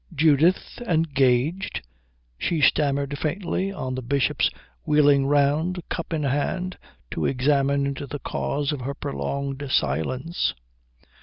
[0.15, 1.85] "Judith engaged?"
[2.39, 4.49] she stammered faintly, on the Bishop's
[4.83, 6.75] wheeling round, cup in hand,
[7.11, 10.55] to examine into the cause of her prolonged silence.